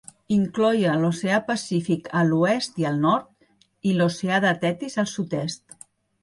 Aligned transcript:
Incloïa 0.35 0.93
l'oceà 1.01 1.39
Pacífic 1.49 2.09
a 2.21 2.23
l'oest 2.29 2.81
i 2.85 2.87
al 2.93 2.97
nord 3.03 3.91
i 3.91 3.93
l'oceà 4.01 4.41
de 4.47 4.55
Tetis 4.65 4.99
al 5.05 5.13
sud-est. 5.15 5.79